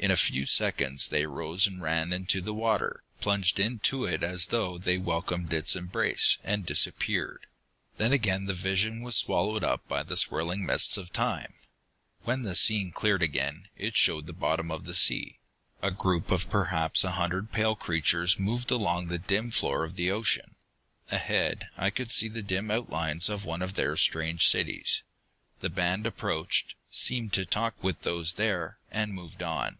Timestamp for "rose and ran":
1.26-2.12